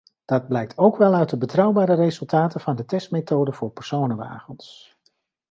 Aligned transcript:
Dat 0.25 0.47
blijkt 0.47 0.77
ook 0.77 0.97
wel 0.97 1.13
uit 1.13 1.29
de 1.29 1.37
betrouwbare 1.37 1.93
resultaten 1.93 2.59
van 2.61 2.75
de 2.75 2.85
testmethode 2.85 3.51
voor 3.53 3.71
personenwagens. 3.71 4.95